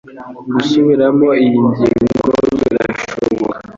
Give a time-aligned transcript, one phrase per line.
[0.53, 3.57] Gusubiramo iyi ngingo birashoboka?